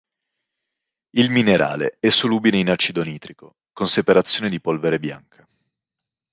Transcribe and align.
Il 1.15 1.29
minerale 1.29 1.91
è 1.99 2.09
solubile 2.09 2.57
in 2.57 2.71
acido 2.71 3.03
nitrico 3.03 3.57
con 3.71 3.87
separazione 3.87 4.49
di 4.49 4.59
polvere 4.59 4.97
bianca. 4.97 5.47